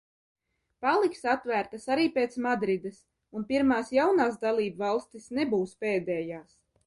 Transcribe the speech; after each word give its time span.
Paliks 0.85 1.27
atvērtas 1.33 1.85
arī 1.95 2.07
pēc 2.15 2.37
Madrides, 2.45 2.97
un 3.41 3.45
pirmās 3.53 3.93
jaunās 3.99 4.41
dalībvalstis 4.47 5.33
nebūs 5.41 5.77
pēdējās. 5.85 6.59